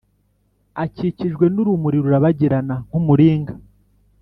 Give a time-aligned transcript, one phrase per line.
[0.83, 3.53] akikijwe n’urumuri rurabagirana nk’umuringa